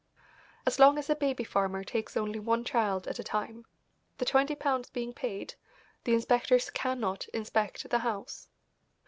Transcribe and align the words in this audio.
As 0.65 0.79
long 0.79 0.97
as 0.97 1.11
a 1.11 1.15
baby 1.15 1.43
farmer 1.43 1.83
takes 1.83 2.17
only 2.17 2.39
one 2.39 2.63
child 2.63 3.07
at 3.07 3.19
a 3.19 3.23
time, 3.23 3.67
the 4.17 4.25
twenty 4.25 4.55
pounds 4.55 4.89
being 4.89 5.13
paid, 5.13 5.53
the 6.05 6.15
inspectors 6.15 6.71
cannot 6.71 7.27
inspect 7.35 7.87
the 7.87 7.99
house. 7.99 8.49